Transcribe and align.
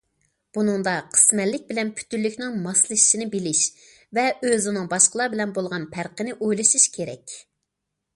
بۇنىڭدا 0.57 0.91
قىسمەنلىك 1.17 1.65
بىلەن 1.71 1.91
پۈتۈنلۈكنىڭ 1.99 2.55
ماسلىشىشىنى 2.63 3.27
بىلىش 3.35 3.61
ۋە 4.19 4.23
ئۆزىنىڭ 4.47 4.89
باشقىلار 4.95 5.31
بىلەن 5.35 5.53
بولغان 5.59 5.87
پەرقىنى 5.97 6.35
ئويلىشىش 6.47 6.89
كېرەك. 6.97 7.37